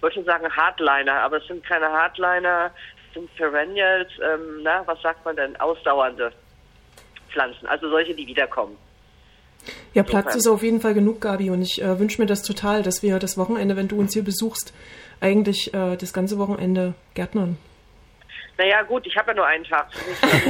wollte 0.00 0.16
schon 0.16 0.24
sagen 0.24 0.54
Hardliner, 0.54 1.20
aber 1.20 1.38
es 1.38 1.46
sind 1.46 1.64
keine 1.64 1.90
Hardliner. 1.90 2.70
sind 3.14 3.34
Perennials, 3.36 4.10
ähm, 4.22 4.62
na, 4.62 4.86
was 4.86 5.00
sagt 5.02 5.24
man 5.24 5.36
denn, 5.36 5.58
ausdauernde 5.60 6.32
Pflanzen, 7.30 7.66
also 7.66 7.88
solche, 7.90 8.14
die 8.14 8.26
wiederkommen. 8.26 8.76
Ja, 9.94 10.02
Platz 10.02 10.34
ist 10.34 10.48
auf 10.48 10.62
jeden 10.62 10.80
Fall 10.80 10.94
genug, 10.94 11.20
Gabi, 11.20 11.50
und 11.50 11.62
ich 11.62 11.82
äh, 11.82 11.98
wünsche 11.98 12.20
mir 12.20 12.26
das 12.26 12.42
total, 12.42 12.82
dass 12.82 13.02
wir 13.02 13.18
das 13.18 13.36
Wochenende, 13.36 13.76
wenn 13.76 13.88
du 13.88 13.98
uns 13.98 14.14
hier 14.14 14.24
besuchst, 14.24 14.72
eigentlich 15.20 15.72
äh, 15.74 15.96
das 15.96 16.12
ganze 16.12 16.38
Wochenende 16.38 16.94
gärtnern. 17.14 17.58
Naja, 18.58 18.82
gut, 18.82 19.06
ich 19.06 19.16
habe 19.16 19.30
ja 19.30 19.34
nur 19.34 19.46
einen 19.46 19.64
Tag, 19.64 19.88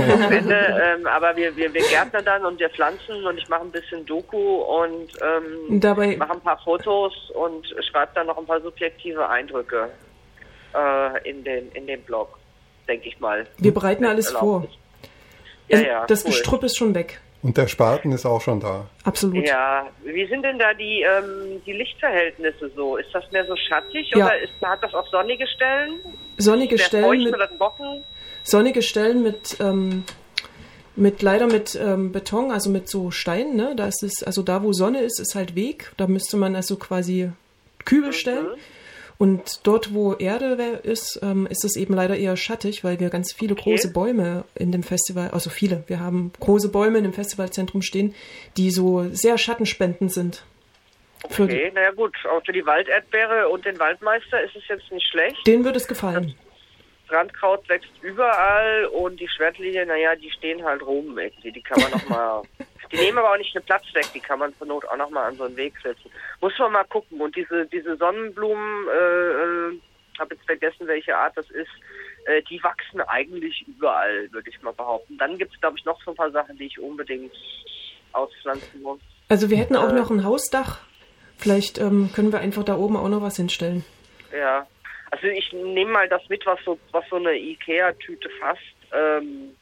Wochenende, 0.08 0.54
ähm, 0.98 1.06
aber 1.06 1.36
wir, 1.36 1.56
wir, 1.56 1.72
wir 1.72 1.82
gärtnern 1.82 2.24
dann 2.24 2.44
und 2.44 2.58
wir 2.58 2.68
pflanzen 2.70 3.24
und 3.24 3.38
ich 3.38 3.48
mache 3.48 3.62
ein 3.62 3.70
bisschen 3.70 4.04
Doku 4.06 4.38
und 4.38 5.08
ähm, 5.22 5.80
Dabei 5.80 6.16
mache 6.16 6.32
ein 6.32 6.40
paar 6.40 6.58
Fotos 6.58 7.14
und 7.34 7.66
schreibe 7.90 8.12
dann 8.14 8.26
noch 8.26 8.38
ein 8.38 8.46
paar 8.46 8.60
subjektive 8.60 9.28
Eindrücke 9.28 9.88
äh, 10.74 11.30
in, 11.30 11.44
den, 11.44 11.70
in 11.72 11.86
den 11.86 12.02
Blog, 12.02 12.38
denke 12.88 13.08
ich 13.08 13.20
mal. 13.20 13.46
Wir 13.58 13.72
bereiten 13.72 14.04
alles 14.04 14.30
vor. 14.30 14.66
Ja, 15.68 15.80
ja, 15.80 16.06
das 16.06 16.24
cool. 16.24 16.32
Gestrüpp 16.32 16.64
ist 16.64 16.76
schon 16.76 16.94
weg. 16.94 17.20
Und 17.42 17.56
der 17.56 17.66
Spaten 17.66 18.12
ist 18.12 18.24
auch 18.24 18.40
schon 18.40 18.60
da. 18.60 18.86
Absolut. 19.02 19.46
Ja, 19.46 19.88
wie 20.04 20.26
sind 20.28 20.42
denn 20.42 20.60
da 20.60 20.74
die, 20.74 21.02
ähm, 21.02 21.60
die 21.66 21.72
Lichtverhältnisse 21.72 22.70
so? 22.76 22.96
Ist 22.96 23.08
das 23.12 23.24
mehr 23.32 23.44
so 23.46 23.56
schattig 23.56 24.10
ja. 24.10 24.26
oder 24.26 24.38
ist, 24.38 24.52
hat 24.62 24.82
das 24.82 24.94
auch 24.94 25.08
sonnige 25.10 25.46
Stellen? 25.48 26.00
Sonnige 26.38 26.78
Stellen 26.78 27.24
mit, 27.24 27.34
sonnige 28.44 28.82
Stellen 28.82 29.24
mit, 29.24 29.56
ähm, 29.60 30.04
mit 30.94 31.20
leider 31.22 31.46
mit 31.46 31.74
ähm, 31.74 32.12
Beton, 32.12 32.52
also 32.52 32.70
mit 32.70 32.88
so 32.88 33.10
Steinen. 33.10 33.56
Ne? 33.56 33.74
Da 33.76 33.88
ist 33.88 34.04
es, 34.04 34.22
also 34.22 34.42
da 34.42 34.62
wo 34.62 34.72
Sonne 34.72 35.00
ist, 35.00 35.18
ist 35.18 35.34
halt 35.34 35.56
Weg. 35.56 35.92
Da 35.96 36.06
müsste 36.06 36.36
man 36.36 36.54
also 36.54 36.76
quasi 36.76 37.32
Kübel 37.84 38.10
mhm. 38.10 38.56
Und 39.22 39.64
dort, 39.68 39.94
wo 39.94 40.14
Erde 40.14 40.80
ist, 40.82 41.20
ähm, 41.22 41.46
ist 41.48 41.64
es 41.64 41.76
eben 41.76 41.94
leider 41.94 42.16
eher 42.16 42.36
schattig, 42.36 42.82
weil 42.82 42.98
wir 42.98 43.08
ganz 43.08 43.32
viele 43.32 43.52
okay. 43.52 43.70
große 43.70 43.92
Bäume 43.92 44.42
in 44.56 44.72
dem 44.72 44.82
Festival, 44.82 45.30
also 45.30 45.48
viele, 45.48 45.84
wir 45.86 46.00
haben 46.00 46.32
große 46.40 46.72
Bäume 46.72 46.98
in 46.98 47.04
dem 47.04 47.12
Festivalzentrum 47.12 47.82
stehen, 47.82 48.16
die 48.56 48.72
so 48.72 49.04
sehr 49.12 49.38
schattenspendend 49.38 50.10
sind. 50.12 50.44
Okay, 51.22 51.70
naja 51.72 51.92
gut, 51.92 52.16
auch 52.28 52.44
für 52.44 52.52
die 52.52 52.66
Walderdbeere 52.66 53.48
und 53.48 53.64
den 53.64 53.78
Waldmeister 53.78 54.42
ist 54.42 54.56
es 54.56 54.66
jetzt 54.66 54.90
nicht 54.90 55.06
schlecht. 55.06 55.46
Denen 55.46 55.64
wird 55.64 55.76
es 55.76 55.86
gefallen. 55.86 56.34
Das 57.06 57.16
Randkraut 57.16 57.68
wächst 57.68 57.92
überall 58.00 58.86
und 58.86 59.20
die 59.20 59.28
Schwertlinien, 59.28 59.86
naja, 59.86 60.16
die 60.16 60.32
stehen 60.32 60.64
halt 60.64 60.82
rum 60.82 61.16
irgendwie. 61.16 61.52
Die 61.52 61.62
kann 61.62 61.80
man 61.80 61.92
nochmal 61.92 62.42
Die 62.92 62.96
nehmen 62.96 63.18
aber 63.18 63.32
auch 63.32 63.38
nicht 63.38 63.54
den 63.54 63.62
Platz 63.62 63.84
weg, 63.94 64.06
die 64.14 64.20
kann 64.20 64.38
man 64.38 64.54
zur 64.58 64.66
Not 64.66 64.86
auch 64.86 64.96
nochmal 64.96 65.28
an 65.28 65.36
so 65.36 65.44
einen 65.44 65.56
Weg 65.56 65.74
setzen. 65.82 66.10
Muss 66.40 66.58
man 66.58 66.72
mal 66.72 66.84
gucken. 66.84 67.20
Und 67.20 67.34
diese, 67.34 67.66
diese 67.66 67.96
Sonnenblumen, 67.96 68.88
äh, 68.88 69.30
äh, 69.30 69.80
habe 70.18 70.34
jetzt 70.34 70.44
vergessen, 70.44 70.86
welche 70.86 71.16
Art 71.16 71.36
das 71.36 71.48
ist, 71.50 71.70
äh, 72.26 72.42
die 72.42 72.62
wachsen 72.62 73.00
eigentlich 73.00 73.64
überall, 73.66 74.30
würde 74.30 74.50
ich 74.50 74.60
mal 74.62 74.72
behaupten. 74.72 75.16
Dann 75.16 75.38
gibt 75.38 75.54
es, 75.54 75.60
glaube 75.60 75.78
ich, 75.78 75.84
noch 75.84 76.00
so 76.04 76.10
ein 76.12 76.16
paar 76.16 76.30
Sachen, 76.30 76.56
die 76.58 76.66
ich 76.66 76.78
unbedingt 76.78 77.32
auspflanzen 78.12 78.82
muss. 78.82 79.00
Also 79.28 79.48
wir 79.48 79.56
hätten 79.56 79.76
auch 79.76 79.90
äh, 79.90 79.94
noch 79.94 80.10
ein 80.10 80.24
Hausdach. 80.24 80.80
Vielleicht 81.38 81.78
ähm, 81.78 82.10
können 82.14 82.30
wir 82.30 82.40
einfach 82.40 82.62
da 82.62 82.76
oben 82.76 82.96
auch 82.96 83.08
noch 83.08 83.22
was 83.22 83.36
hinstellen. 83.36 83.84
Ja, 84.32 84.66
also 85.10 85.26
ich 85.26 85.52
nehme 85.52 85.92
mal 85.92 86.08
das 86.08 86.22
mit, 86.28 86.44
was 86.46 86.58
so, 86.64 86.78
was 86.92 87.04
so 87.08 87.16
eine 87.16 87.34
Ikea-Tüte 87.34 88.28
fasst. 88.38 88.60
Ähm, 88.92 89.54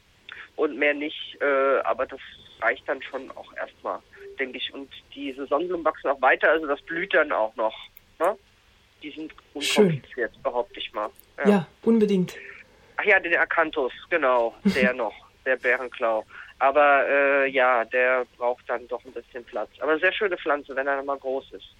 und 0.57 0.77
mehr 0.77 0.93
nicht, 0.93 1.37
äh, 1.41 1.79
aber 1.83 2.05
das 2.05 2.19
reicht 2.61 2.87
dann 2.87 3.01
schon 3.01 3.31
auch 3.31 3.53
erstmal, 3.55 3.99
denke 4.39 4.57
ich. 4.57 4.73
Und 4.73 4.89
die 5.15 5.33
Sonnenblumen 5.33 5.85
wachsen 5.85 6.09
auch 6.09 6.21
weiter, 6.21 6.49
also 6.49 6.67
das 6.67 6.81
blüht 6.81 7.13
dann 7.13 7.31
auch 7.31 7.55
noch. 7.55 7.75
Ne? 8.19 8.37
Die 9.03 9.11
sind 9.11 9.33
unkompliziert, 9.53 10.33
Schön. 10.33 10.43
behaupte 10.43 10.79
ich 10.79 10.93
mal. 10.93 11.09
Ja. 11.39 11.49
ja, 11.49 11.67
unbedingt. 11.81 12.35
Ach 12.97 13.03
ja, 13.03 13.19
den 13.19 13.35
Akanthus, 13.35 13.93
genau, 14.09 14.55
der 14.63 14.93
noch, 14.93 15.13
der 15.45 15.55
Bärenklau. 15.55 16.25
Aber 16.59 17.07
äh, 17.09 17.49
ja, 17.49 17.83
der 17.85 18.25
braucht 18.37 18.69
dann 18.69 18.87
doch 18.87 19.03
ein 19.03 19.11
bisschen 19.13 19.43
Platz. 19.43 19.69
Aber 19.79 19.97
sehr 19.97 20.13
schöne 20.13 20.37
Pflanze, 20.37 20.75
wenn 20.75 20.85
er 20.85 20.97
dann 20.97 21.07
mal 21.07 21.17
groß 21.17 21.53
ist. 21.53 21.73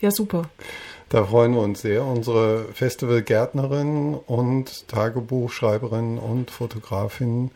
Ja, 0.00 0.10
super. 0.10 0.48
Da 1.10 1.24
freuen 1.24 1.52
wir 1.52 1.60
uns 1.60 1.82
sehr. 1.82 2.02
Unsere 2.02 2.64
Festivalgärtnerin 2.72 4.14
und 4.14 4.88
Tagebuchschreiberin 4.88 6.18
und 6.18 6.50
Fotografin 6.50 7.50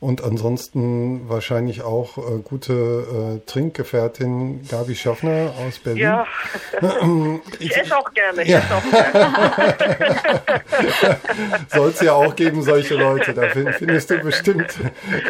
und 0.00 0.22
ansonsten 0.22 1.28
wahrscheinlich 1.28 1.82
auch 1.82 2.18
äh, 2.18 2.38
gute 2.44 3.40
äh, 3.42 3.50
Trinkgefährtin 3.50 4.66
Gabi 4.68 4.94
Schaffner 4.94 5.52
aus 5.66 5.80
Berlin. 5.80 6.02
Ja, 6.02 6.26
ich 7.58 7.76
esse 7.76 7.98
auch 7.98 8.12
gerne. 8.12 8.42
Ich 8.42 8.48
ja. 8.48 8.58
esse 8.58 8.74
auch 8.76 8.90
gerne. 8.90 10.60
Soll 11.68 11.88
es 11.90 12.00
ja 12.00 12.12
auch 12.12 12.36
geben, 12.36 12.62
solche 12.62 12.94
Leute. 12.94 13.34
Da 13.34 13.48
findest 13.48 14.10
du 14.10 14.18
bestimmt, 14.18 14.78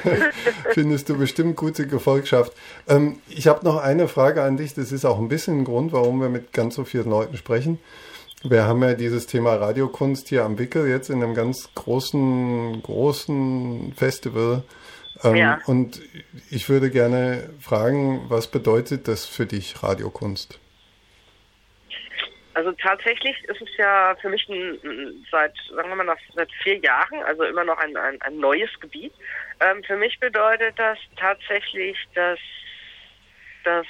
findest 0.73 1.09
du 1.09 1.17
bestimmt 1.17 1.57
gute 1.57 1.87
Gefolgschaft. 1.87 2.53
Ähm, 2.89 3.21
ich 3.29 3.49
habe 3.49 3.65
noch 3.65 3.79
eine 3.79 4.07
Frage 4.07 4.43
an 4.43 4.59
dich. 4.59 4.75
Das 4.75 4.93
ist 4.93 5.07
auch 5.07 5.19
ein 5.19 5.29
bisschen 5.29 5.61
ein 5.61 5.65
Grund, 5.65 5.93
warum 5.93 6.21
wir 6.21 6.29
mit 6.29 6.53
ganz 6.53 6.75
so 6.75 6.85
vielen 6.85 7.09
Leuten 7.09 7.39
sprechen. 7.39 7.79
Wir 8.45 8.65
haben 8.65 8.83
ja 8.83 8.95
dieses 8.95 9.27
Thema 9.27 9.57
Radiokunst 9.57 10.29
hier 10.29 10.45
am 10.45 10.59
Wickel 10.59 10.89
jetzt 10.89 11.11
in 11.11 11.23
einem 11.23 11.35
ganz 11.35 11.75
großen, 11.75 12.83
großen 12.83 13.93
Festival. 13.97 14.63
Ähm, 15.25 15.35
ja. 15.35 15.59
Und 15.67 16.01
ich 16.51 16.69
würde 16.69 16.91
gerne 16.91 17.51
fragen, 17.61 18.27
was 18.29 18.49
bedeutet 18.49 19.09
das 19.09 19.27
für 19.27 19.47
dich, 19.47 19.83
Radiokunst? 19.83 20.61
Also 22.55 22.73
tatsächlich 22.73 23.37
ist 23.45 23.61
es 23.61 23.77
ja 23.77 24.17
für 24.21 24.29
mich 24.29 24.49
ein, 24.49 25.25
seit, 25.31 25.55
sagen 25.75 25.89
wir 25.89 26.05
mal, 26.05 26.17
seit 26.35 26.51
vier 26.63 26.79
Jahren, 26.79 27.23
also 27.25 27.45
immer 27.45 27.65
noch 27.65 27.79
ein, 27.79 27.97
ein, 27.97 28.21
ein 28.21 28.39
neues 28.39 28.71
Gebiet. 28.81 29.13
Ähm, 29.61 29.83
für 29.85 29.97
mich 29.97 30.19
bedeutet 30.21 30.79
das 30.79 30.99
tatsächlich, 31.17 31.97
dass 32.15 32.39
das 33.65 33.87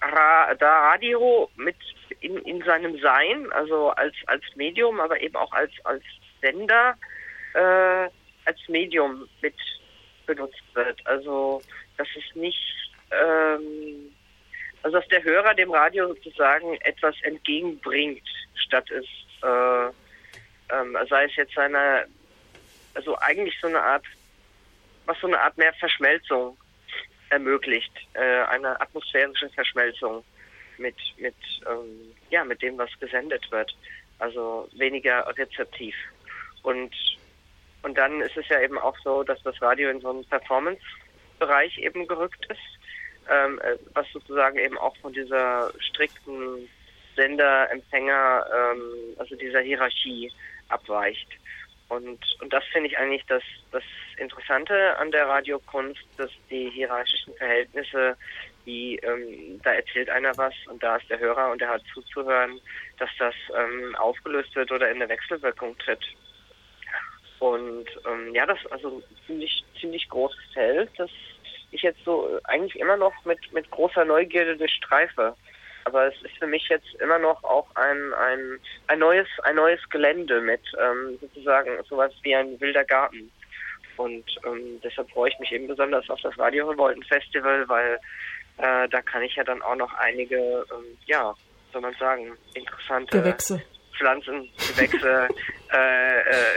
Ra 0.00 0.54
da 0.54 0.90
Radio 0.90 1.50
mit 1.56 1.76
in, 2.20 2.36
in 2.38 2.62
seinem 2.62 2.98
Sein, 3.00 3.50
also 3.52 3.90
als, 3.90 4.14
als 4.26 4.42
Medium, 4.54 5.00
aber 5.00 5.20
eben 5.20 5.36
auch 5.36 5.52
als, 5.52 5.72
als 5.84 6.02
Sender, 6.40 6.96
äh, 7.54 8.08
als 8.44 8.58
Medium 8.68 9.28
mit 9.42 9.54
benutzt 10.26 10.62
wird. 10.74 11.04
Also, 11.06 11.62
dass 11.96 12.08
es 12.16 12.36
nicht, 12.36 12.92
ähm, 13.10 14.14
also 14.82 14.98
dass 14.98 15.08
der 15.08 15.22
Hörer 15.24 15.54
dem 15.54 15.72
Radio 15.72 16.08
sozusagen 16.08 16.74
etwas 16.82 17.14
entgegenbringt, 17.22 18.26
statt 18.54 18.90
es, 18.90 19.06
äh, 19.42 19.86
ähm, 20.74 20.96
sei 21.08 21.24
es 21.24 21.36
jetzt 21.36 21.56
eine, 21.58 22.06
also 22.94 23.16
eigentlich 23.18 23.58
so 23.60 23.68
eine 23.68 23.80
Art, 23.80 24.04
was 25.06 25.18
so 25.20 25.26
eine 25.26 25.40
Art 25.40 25.56
mehr 25.56 25.72
Verschmelzung 25.74 26.56
ermöglicht, 27.30 27.92
äh, 28.14 28.42
eine 28.44 28.80
atmosphärische 28.80 29.48
Verschmelzung 29.50 30.24
mit, 30.78 30.96
mit, 31.18 31.34
ähm, 31.66 32.14
ja, 32.30 32.44
mit 32.44 32.62
dem, 32.62 32.78
was 32.78 32.90
gesendet 33.00 33.50
wird. 33.50 33.76
Also 34.18 34.68
weniger 34.72 35.26
rezeptiv. 35.36 35.94
Und, 36.62 36.94
und 37.82 37.96
dann 37.96 38.20
ist 38.20 38.36
es 38.36 38.48
ja 38.48 38.60
eben 38.60 38.78
auch 38.78 38.96
so, 39.04 39.22
dass 39.22 39.42
das 39.42 39.60
Radio 39.62 39.90
in 39.90 40.00
so 40.00 40.10
einen 40.10 40.24
Performance-Bereich 40.24 41.78
eben 41.78 42.06
gerückt 42.06 42.46
ist, 42.46 42.78
ähm, 43.30 43.60
äh, 43.60 43.76
was 43.94 44.06
sozusagen 44.12 44.58
eben 44.58 44.78
auch 44.78 44.96
von 44.98 45.12
dieser 45.12 45.72
strikten 45.78 46.68
Sender-Empfänger, 47.16 48.46
ähm, 48.54 49.16
also 49.18 49.36
dieser 49.36 49.60
Hierarchie 49.60 50.32
abweicht. 50.68 51.28
Und, 51.88 52.20
und 52.42 52.52
das 52.52 52.64
finde 52.66 52.88
ich 52.88 52.98
eigentlich 52.98 53.24
das, 53.26 53.42
das 53.72 53.82
Interessante 54.18 54.96
an 54.98 55.10
der 55.10 55.26
Radiokunst, 55.26 56.04
dass 56.18 56.30
die 56.50 56.68
hierarchischen 56.70 57.34
Verhältnisse, 57.34 58.16
wie 58.64 58.96
ähm, 58.96 59.58
da 59.62 59.72
erzählt 59.72 60.10
einer 60.10 60.36
was 60.36 60.52
und 60.66 60.82
da 60.82 60.96
ist 60.96 61.08
der 61.08 61.18
Hörer 61.18 61.50
und 61.50 61.62
er 61.62 61.70
hat 61.70 61.82
zuzuhören, 61.94 62.60
dass 62.98 63.08
das 63.18 63.34
ähm, 63.56 63.96
aufgelöst 63.96 64.54
wird 64.54 64.70
oder 64.70 64.90
in 64.90 64.96
eine 64.96 65.08
Wechselwirkung 65.08 65.78
tritt. 65.78 66.04
Und 67.38 67.86
ähm, 68.06 68.34
ja, 68.34 68.44
das 68.44 68.58
ist 68.60 68.72
also 68.72 69.02
ziemlich, 69.26 69.64
ziemlich 69.80 70.08
großes 70.10 70.52
Feld, 70.52 70.90
das 70.98 71.10
ich 71.70 71.82
jetzt 71.82 72.04
so 72.04 72.38
eigentlich 72.44 72.78
immer 72.78 72.96
noch 72.96 73.12
mit, 73.24 73.52
mit 73.52 73.70
großer 73.70 74.04
Neugierde 74.04 74.56
durchstreife 74.56 75.36
aber 75.88 76.08
es 76.08 76.22
ist 76.22 76.36
für 76.38 76.46
mich 76.46 76.68
jetzt 76.68 76.94
immer 77.00 77.18
noch 77.18 77.42
auch 77.42 77.66
ein, 77.74 78.12
ein, 78.14 78.60
ein 78.88 78.98
neues, 78.98 79.26
ein 79.42 79.56
neues 79.56 79.80
Gelände 79.88 80.40
mit 80.42 80.60
ähm, 80.78 81.18
sozusagen 81.20 81.70
sowas 81.88 82.12
wie 82.22 82.34
ein 82.34 82.60
wilder 82.60 82.84
Garten. 82.84 83.32
Und 83.96 84.24
ähm, 84.46 84.80
deshalb 84.84 85.10
freue 85.10 85.30
ich 85.30 85.38
mich 85.38 85.50
eben 85.50 85.66
besonders 85.66 86.08
auf 86.10 86.20
das 86.20 86.38
Radio 86.38 86.68
Revolten 86.68 87.02
Festival, 87.04 87.68
weil 87.68 87.98
äh, 88.58 88.88
da 88.88 89.02
kann 89.02 89.22
ich 89.22 89.34
ja 89.34 89.44
dann 89.44 89.62
auch 89.62 89.76
noch 89.76 89.92
einige, 89.94 90.36
ähm, 90.36 90.98
ja, 91.06 91.34
soll 91.72 91.80
man 91.80 91.94
sagen, 91.94 92.36
interessante 92.54 93.18
Gewächse. 93.18 93.62
Pflanzen, 93.96 94.48
Gewächse 94.56 95.28
äh, 95.72 96.07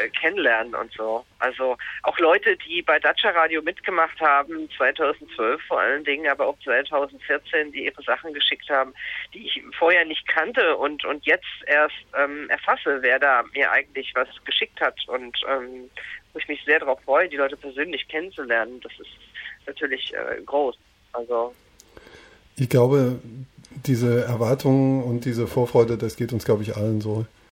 äh, 0.01 0.10
kennenlernen 0.10 0.75
und 0.75 0.91
so. 0.93 1.25
Also 1.39 1.77
auch 2.03 2.17
Leute, 2.20 2.58
die 2.58 2.81
bei 2.81 3.00
Dacia 3.00 3.31
Radio 3.31 3.62
mitgemacht 3.62 4.20
haben, 4.20 4.70
2012 4.77 5.62
vor 5.67 5.79
allen 5.79 6.03
Dingen, 6.03 6.27
aber 6.27 6.48
auch 6.48 6.58
2014, 6.63 7.72
die 7.72 7.86
ihre 7.86 8.01
Sachen 8.03 8.34
geschickt 8.34 8.70
haben, 8.70 8.93
die 9.34 9.46
ich 9.46 9.62
vorher 9.77 10.05
nicht 10.05 10.27
kannte 10.27 10.75
und, 10.77 11.05
und 11.05 11.25
jetzt 11.25 11.46
erst 11.65 11.96
ähm, 12.17 12.50
erfasse, 12.50 13.00
wer 13.01 13.20
da 13.20 13.43
mir 13.53 13.72
eigentlich 13.72 14.12
was 14.15 14.27
geschickt 14.46 14.79
hat 14.81 14.96
und 15.08 15.38
ähm, 15.48 15.89
wo 16.34 16.39
ich 16.39 16.48
mich 16.48 16.63
sehr 16.65 16.79
darauf 16.79 17.01
freue, 17.01 17.27
die 17.29 17.38
Leute 17.38 17.58
persönlich 17.58 18.08
kennenzulernen. 18.08 18.79
Das 18.81 18.93
ist 19.00 19.10
natürlich 19.67 20.13
äh, 20.13 20.41
groß. 20.43 20.77
Also 21.13 21.53
ich 22.55 22.70
glaube, 22.70 23.20
diese 23.86 24.25
Erwartungen 24.25 25.03
und 25.03 25.25
diese 25.25 25.48
Vorfreude, 25.48 25.98
das 25.98 26.15
geht 26.15 26.34
uns, 26.34 26.46
glaube 26.46 26.63
ich, 26.63 26.75
allen 26.75 27.01
so. 27.01 27.25